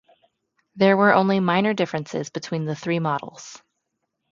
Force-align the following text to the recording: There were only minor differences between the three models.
There 0.75 0.97
were 0.97 1.13
only 1.13 1.39
minor 1.39 1.75
differences 1.75 2.31
between 2.31 2.65
the 2.65 2.73
three 2.75 2.97
models. 2.97 3.61